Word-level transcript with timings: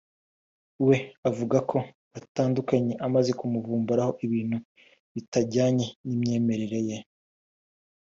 we 0.87 0.97
avuga 1.29 1.57
ko 1.69 1.77
batandukanye 2.13 2.93
amaze 3.05 3.31
kumuvumburaho 3.39 4.11
ibintu 4.25 4.57
bitajyanye 5.15 5.85
n’imyemerere 6.05 6.79
ye 6.89 6.97